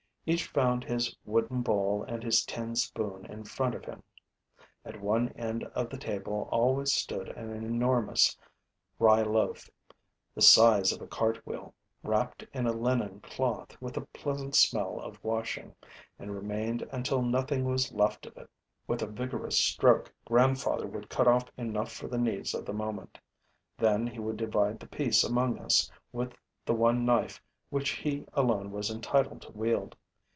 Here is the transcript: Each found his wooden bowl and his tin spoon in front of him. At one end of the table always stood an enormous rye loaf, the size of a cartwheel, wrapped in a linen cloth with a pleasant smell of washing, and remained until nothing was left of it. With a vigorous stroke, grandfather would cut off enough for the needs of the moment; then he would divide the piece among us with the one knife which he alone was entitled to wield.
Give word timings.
Each 0.23 0.45
found 0.45 0.83
his 0.83 1.17
wooden 1.25 1.63
bowl 1.63 2.03
and 2.07 2.21
his 2.23 2.45
tin 2.45 2.75
spoon 2.75 3.25
in 3.25 3.43
front 3.43 3.73
of 3.73 3.85
him. 3.85 4.03
At 4.85 5.01
one 5.01 5.29
end 5.29 5.63
of 5.73 5.89
the 5.89 5.97
table 5.97 6.47
always 6.51 6.93
stood 6.93 7.29
an 7.29 7.51
enormous 7.51 8.37
rye 8.99 9.23
loaf, 9.23 9.67
the 10.35 10.43
size 10.43 10.91
of 10.93 11.01
a 11.01 11.07
cartwheel, 11.07 11.73
wrapped 12.03 12.43
in 12.53 12.67
a 12.67 12.71
linen 12.71 13.21
cloth 13.21 13.75
with 13.81 13.97
a 13.97 14.05
pleasant 14.13 14.53
smell 14.53 14.99
of 14.99 15.21
washing, 15.23 15.75
and 16.19 16.35
remained 16.35 16.83
until 16.91 17.23
nothing 17.23 17.65
was 17.65 17.91
left 17.91 18.27
of 18.27 18.37
it. 18.37 18.49
With 18.85 19.01
a 19.01 19.07
vigorous 19.07 19.57
stroke, 19.57 20.13
grandfather 20.23 20.85
would 20.85 21.09
cut 21.09 21.27
off 21.27 21.51
enough 21.57 21.91
for 21.91 22.07
the 22.07 22.19
needs 22.19 22.53
of 22.53 22.65
the 22.67 22.73
moment; 22.73 23.17
then 23.75 24.05
he 24.05 24.19
would 24.19 24.37
divide 24.37 24.79
the 24.81 24.87
piece 24.87 25.23
among 25.23 25.57
us 25.57 25.89
with 26.11 26.37
the 26.63 26.75
one 26.75 27.05
knife 27.05 27.41
which 27.71 27.89
he 27.89 28.23
alone 28.33 28.71
was 28.71 28.91
entitled 28.91 29.41
to 29.41 29.51
wield. 29.53 29.95